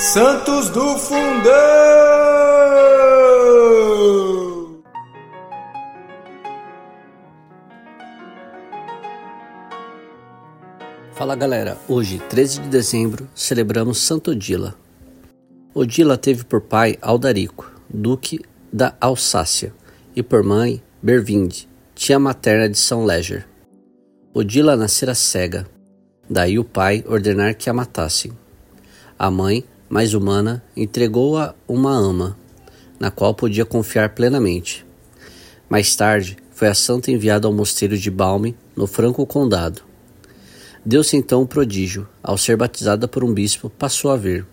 Santos 0.00 0.70
do 0.70 0.96
Fundão! 0.96 1.52
Fala 11.12 11.36
galera, 11.36 11.76
hoje, 11.86 12.18
13 12.30 12.62
de 12.62 12.68
dezembro, 12.70 13.28
celebramos 13.34 13.98
Santo 13.98 14.30
Odila. 14.30 14.74
Odila 15.74 16.16
teve 16.16 16.44
por 16.44 16.62
pai 16.62 16.96
Aldarico, 17.02 17.70
duque 17.86 18.40
da 18.72 18.96
Alsácia, 18.98 19.74
e 20.16 20.22
por 20.22 20.42
mãe 20.42 20.82
Bervinde, 21.02 21.68
tia 21.94 22.18
materna 22.18 22.70
de 22.70 22.78
São 22.78 23.04
Léger. 23.04 23.46
Odila 24.32 24.78
nascera 24.78 25.14
cega, 25.14 25.66
daí 26.28 26.58
o 26.58 26.64
pai 26.64 27.04
ordenar 27.06 27.54
que 27.54 27.68
a 27.68 27.74
matassem. 27.74 28.32
A 29.18 29.30
mãe 29.30 29.62
mais 29.90 30.14
humana, 30.14 30.62
entregou-a 30.76 31.52
uma 31.66 31.92
ama, 31.92 32.38
na 33.00 33.10
qual 33.10 33.34
podia 33.34 33.64
confiar 33.64 34.10
plenamente. 34.10 34.86
Mais 35.68 35.96
tarde, 35.96 36.36
foi 36.52 36.68
a 36.68 36.74
santa 36.74 37.10
enviada 37.10 37.48
ao 37.48 37.52
mosteiro 37.52 37.98
de 37.98 38.08
Balme, 38.08 38.56
no 38.76 38.86
Franco 38.86 39.26
Condado. 39.26 39.82
Deu-se 40.86 41.16
então 41.16 41.42
o 41.42 41.46
prodígio, 41.46 42.08
ao 42.22 42.38
ser 42.38 42.56
batizada 42.56 43.08
por 43.08 43.24
um 43.24 43.34
bispo, 43.34 43.68
passou 43.68 44.12
a 44.12 44.16
ver. 44.16 44.46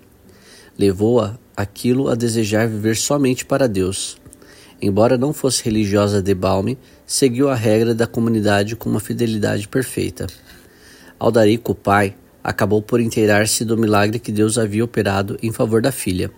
Levou-a 0.78 1.38
aquilo 1.56 2.10
a 2.10 2.16
desejar 2.16 2.68
viver 2.68 2.96
somente 2.98 3.46
para 3.46 3.68
Deus. 3.68 4.18
Embora 4.82 5.18
não 5.18 5.34
fosse 5.34 5.64
religiosa 5.64 6.22
de 6.22 6.34
Balme, 6.34 6.80
seguiu 7.06 7.48
a 7.50 7.56
regra 7.56 7.94
da 7.94 8.08
comunidade 8.08 8.76
com 8.76 8.90
uma 8.90 9.00
fidelidade 9.00 9.68
perfeita. 9.68 10.26
Aldarico, 11.20 11.76
pai, 11.76 12.16
acabou 12.48 12.82
por 12.82 13.02
inteirar-se 13.02 13.66
do 13.66 13.78
milagre 13.78 14.20
que 14.20 14.32
Deus 14.32 14.58
havia 14.58 14.86
operado 14.86 15.38
em 15.44 15.52
favor 15.52 15.82
da 15.82 15.92
filha, 15.92 16.32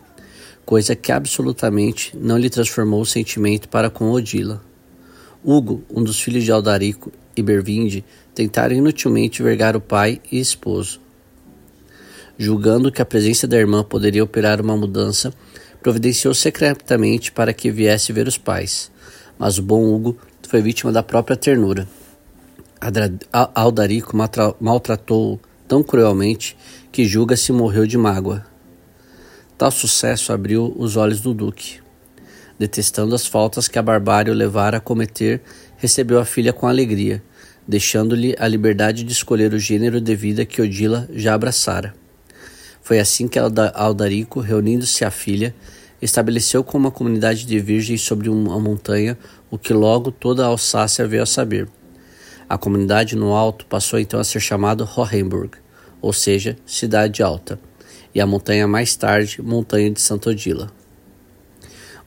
coisa 0.66 0.96
que 0.96 1.12
absolutamente 1.12 2.18
não 2.18 2.36
lhe 2.36 2.50
transformou 2.50 3.00
o 3.00 3.06
sentimento 3.06 3.70
para 3.70 3.92
com 3.92 4.10
Odila. 4.10 4.60
Hugo, 5.44 5.84
um 5.88 6.04
dos 6.04 6.20
filhos 6.20 6.44
de 6.44 6.52
Aldarico 6.52 7.12
e 7.38 7.44
Bervinde, 7.44 8.04
tentaram 8.34 8.76
inutilmente 8.76 9.44
vergar 9.44 9.76
o 9.76 9.80
pai 9.80 10.20
e 10.32 10.40
esposo. 10.40 11.00
Julgando 12.40 12.92
que 12.92 13.04
a 13.04 13.06
presença 13.06 13.46
da 13.46 13.58
irmã 13.58 13.84
poderia 13.84 14.24
operar 14.24 14.60
uma 14.60 14.76
mudança, 14.76 15.32
providenciou 15.80 16.34
secretamente 16.34 17.32
para 17.32 17.54
que 17.54 17.70
viesse 17.70 18.12
ver 18.12 18.28
os 18.28 18.38
pais, 18.38 18.92
mas 19.38 19.60
o 19.60 19.62
bom 19.62 19.94
Hugo 19.94 20.18
foi 20.42 20.60
vítima 20.60 20.92
da 20.92 21.04
própria 21.04 21.38
ternura. 21.38 21.88
Aldarico 23.54 24.18
maltratou 24.60 25.40
tão 25.70 25.84
cruelmente 25.84 26.58
que 26.92 27.06
julga-se 27.06 27.52
morreu 27.52 27.86
de 27.86 27.96
mágoa. 27.96 28.44
Tal 29.56 29.70
sucesso 29.70 30.34
abriu 30.34 30.74
os 30.76 30.98
olhos 30.98 31.22
do 31.22 31.32
duque. 31.32 31.80
Detestando 32.58 33.14
as 33.14 33.28
faltas 33.28 33.68
que 33.68 33.78
a 33.78 33.82
barbárie 33.84 34.32
o 34.32 34.36
levara 34.36 34.78
a 34.78 34.82
cometer, 34.82 35.42
recebeu 35.78 36.20
a 36.20 36.26
filha 36.26 36.52
com 36.52 36.68
alegria, 36.68 37.22
deixando-lhe 37.68 38.36
a 38.40 38.48
liberdade 38.48 39.04
de 39.04 39.14
escolher 39.14 39.54
o 39.54 39.60
gênero 39.60 40.02
de 40.02 40.16
vida 40.16 40.44
que 40.44 40.60
Odila 40.60 41.08
já 41.14 41.36
abraçara. 41.36 41.94
Foi 42.82 43.00
assim 43.00 43.28
que 43.28 43.38
Aldarico, 43.38 44.40
reunindo-se 44.40 45.06
à 45.06 45.12
filha, 45.12 45.54
estabeleceu 46.02 46.64
com 46.64 46.80
uma 46.80 46.90
comunidade 46.90 47.46
de 47.46 47.60
virgens 47.60 48.02
sobre 48.02 48.28
uma 48.28 48.60
montanha, 48.60 49.16
o 49.52 49.58
que 49.58 49.72
logo 49.72 50.12
toda 50.12 50.44
a 50.44 50.48
Alsácia 50.48 51.08
veio 51.08 51.22
a 51.22 51.28
saber. 51.28 51.70
A 52.50 52.58
comunidade 52.58 53.16
no 53.16 53.36
alto 53.36 53.64
passou 53.68 54.00
então 54.00 54.20
a 54.20 54.24
ser 54.24 54.40
chamada 54.40 54.84
Hohenburg, 54.84 55.52
ou 56.02 56.12
seja, 56.12 56.58
Cidade 56.66 57.22
Alta, 57.22 57.60
e 58.14 58.20
a 58.20 58.26
montanha 58.26 58.68
mais 58.68 58.96
tarde, 58.96 59.40
Montanha 59.40 59.92
de 59.92 60.02
Santo 60.02 60.32
Odila. 60.32 60.72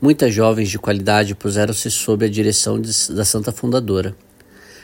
Muitas 0.01 0.35
jovens 0.35 0.69
de 0.69 0.81
qualidade 0.81 1.33
puseram-se 1.37 1.89
sob 1.93 2.27
a 2.27 2.29
direção 2.29 2.81
de, 2.81 2.91
da 3.13 3.25
santa 3.25 3.53
fundadora. 3.53 4.17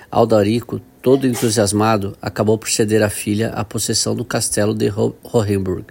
Aldarico, 0.08 0.80
todo 1.02 1.26
entusiasmado, 1.26 2.16
acabou 2.22 2.56
por 2.56 2.70
ceder 2.70 3.02
à 3.02 3.10
filha 3.10 3.48
a 3.48 3.64
possessão 3.64 4.14
do 4.14 4.24
castelo 4.24 4.72
de 4.72 4.92
Hohenburg, 5.24 5.86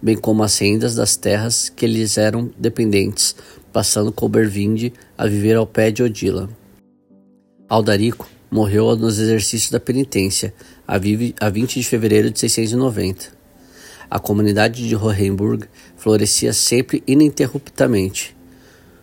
bem 0.00 0.16
como 0.16 0.42
as 0.42 0.56
rendas 0.56 0.94
das 0.94 1.16
terras 1.16 1.68
que 1.68 1.86
lhes 1.86 2.16
eram 2.16 2.50
dependentes, 2.58 3.36
passando 3.70 4.10
com 4.10 4.26
Bervinde 4.26 4.94
a 5.18 5.26
viver 5.26 5.56
ao 5.56 5.66
pé 5.66 5.90
de 5.90 6.02
Odila. 6.02 6.48
Aldarico 7.68 8.26
morreu 8.50 8.96
nos 8.96 9.18
exercícios 9.18 9.70
da 9.70 9.80
penitência, 9.80 10.54
a 10.86 10.98
20 11.48 11.80
de 11.80 11.86
fevereiro 11.86 12.30
de 12.30 12.38
690. 12.38 13.36
A 14.08 14.18
comunidade 14.18 14.86
de 14.88 14.94
Hohenburg 14.94 15.66
florescia 15.96 16.52
sempre 16.52 17.02
ininterruptamente. 17.06 18.36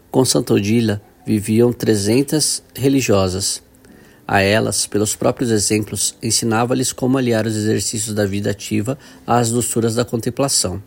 Com 0.09 0.23
Santa 0.23 0.53
Odila 0.53 1.01
viviam 1.25 1.73
trezentas 1.73 2.63
religiosas. 2.73 3.61
A 4.25 4.41
elas, 4.41 4.87
pelos 4.87 5.15
próprios 5.15 5.51
exemplos, 5.51 6.15
ensinava-lhes 6.23 6.93
como 6.93 7.17
aliar 7.17 7.45
os 7.45 7.55
exercícios 7.55 8.15
da 8.15 8.25
vida 8.25 8.51
ativa 8.51 8.97
às 9.27 9.51
doçuras 9.51 9.95
da 9.95 10.05
contemplação. 10.05 10.81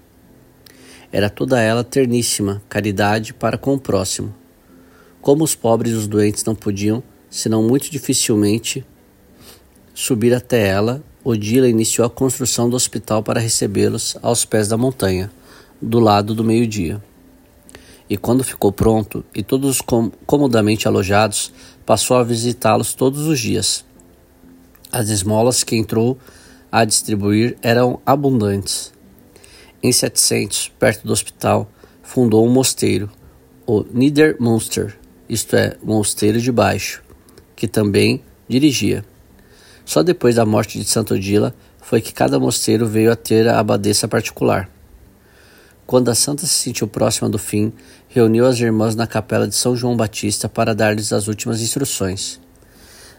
Era 1.13 1.29
toda 1.29 1.61
ela 1.61 1.85
terníssima 1.85 2.63
caridade 2.69 3.35
para 3.35 3.59
com 3.59 3.75
o 3.75 3.79
próximo. 3.79 4.35
Como 5.21 5.45
os 5.45 5.55
pobres 5.55 5.93
e 5.93 5.97
os 5.97 6.07
doentes 6.07 6.45
não 6.45 6.55
podiam, 6.55 7.03
senão 7.31 7.63
muito 7.63 7.91
dificilmente, 7.91 8.85
subir 9.95 10.35
até 10.35 10.67
ela, 10.67 11.03
Odila 11.25 11.69
iniciou 11.69 12.07
a 12.07 12.11
construção 12.11 12.71
do 12.71 12.77
hospital 12.77 13.23
para 13.23 13.41
recebê-los 13.41 14.17
aos 14.23 14.45
pés 14.45 14.69
da 14.69 14.77
montanha, 14.77 15.31
do 15.83 15.99
lado 15.99 16.35
do 16.35 16.45
meio-dia. 16.45 17.03
E 18.09 18.17
quando 18.17 18.45
ficou 18.45 18.71
pronto 18.71 19.25
e 19.35 19.43
todos 19.43 19.81
com 19.81 20.11
comodamente 20.25 20.87
alojados, 20.87 21.53
passou 21.85 22.17
a 22.17 22.23
visitá-los 22.23 22.95
todos 22.95 23.27
os 23.27 23.41
dias. 23.41 23.85
As 24.93 25.09
esmolas 25.09 25.65
que 25.65 25.75
entrou 25.75 26.17
a 26.71 26.85
distribuir 26.85 27.57
eram 27.61 28.01
abundantes. 28.07 28.93
Em 29.83 29.91
700, 29.91 30.69
perto 30.79 31.07
do 31.07 31.13
hospital, 31.13 31.71
fundou 32.03 32.47
um 32.47 32.51
mosteiro, 32.51 33.11
o 33.67 33.85
Niedermunster, 33.93 34.97
isto 35.29 35.57
é, 35.57 35.77
Mosteiro 35.83 36.41
de 36.41 36.53
Baixo, 36.53 37.03
que 37.57 37.67
também 37.67 38.23
dirigia. 38.47 39.05
Só 39.85 40.03
depois 40.03 40.35
da 40.35 40.45
morte 40.45 40.79
de 40.79 40.85
Santo 40.85 41.15
Odila 41.15 41.55
foi 41.81 42.01
que 42.01 42.13
cada 42.13 42.39
mosteiro 42.39 42.87
veio 42.87 43.11
a 43.11 43.17
ter 43.17 43.49
a 43.49 43.59
abadesa 43.59 44.07
particular. 44.07 44.69
Quando 45.87 46.11
a 46.11 46.15
santa 46.17 46.45
se 46.45 46.53
sentiu 46.53 46.89
próxima 46.89 47.29
do 47.29 47.39
fim, 47.39 47.73
reuniu 48.09 48.45
as 48.45 48.59
irmãs 48.59 48.97
na 48.97 49.07
capela 49.07 49.47
de 49.47 49.55
São 49.55 49.77
João 49.77 49.97
Batista 49.97 50.49
para 50.49 50.75
dar-lhes 50.75 51.13
as 51.13 51.29
últimas 51.29 51.63
instruções. 51.63 52.41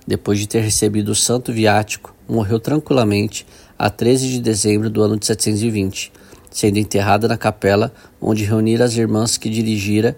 Depois 0.05 0.37
de 0.37 0.47
ter 0.47 0.59
recebido 0.59 1.09
o 1.09 1.15
santo 1.15 1.53
viático, 1.53 2.13
morreu 2.27 2.59
tranquilamente 2.59 3.47
a 3.79 3.89
13 3.89 4.29
de 4.29 4.41
dezembro 4.41 4.89
do 4.89 5.01
ano 5.01 5.17
de 5.17 5.25
720, 5.25 6.11
sendo 6.51 6.77
enterrada 6.77 7.27
na 7.27 7.37
capela 7.37 7.93
onde 8.19 8.43
reunira 8.43 8.83
as 8.83 8.97
irmãs 8.97 9.37
que 9.37 9.49
dirigira 9.49 10.17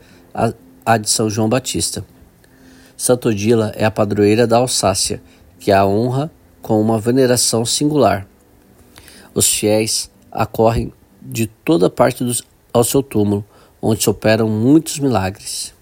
a 0.86 0.98
de 0.98 1.10
São 1.10 1.30
João 1.30 1.48
Batista. 1.48 2.04
Santo 3.00 3.30
Odila 3.30 3.72
é 3.78 3.86
a 3.86 3.92
padroeira 3.92 4.46
da 4.46 4.58
Alsácia, 4.58 5.24
que 5.58 5.72
a 5.72 5.86
honra 5.86 6.30
com 6.62 6.82
uma 6.82 7.00
veneração 7.00 7.64
singular. 7.64 8.28
Os 9.34 9.48
fiéis 9.48 10.12
acorrem 10.30 10.92
de 11.22 11.48
toda 11.48 11.90
parte 11.90 12.26
dos, 12.26 12.44
ao 12.74 12.84
seu 12.84 13.02
túmulo, 13.02 13.46
onde 13.82 14.04
se 14.04 14.10
operam 14.10 14.50
muitos 14.50 15.00
milagres. 15.00 15.74